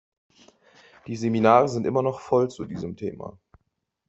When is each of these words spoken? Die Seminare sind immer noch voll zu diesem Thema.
Die 1.05 1.15
Seminare 1.15 1.69
sind 1.69 1.85
immer 1.85 2.01
noch 2.01 2.21
voll 2.21 2.49
zu 2.49 2.65
diesem 2.65 2.95
Thema. 2.97 3.37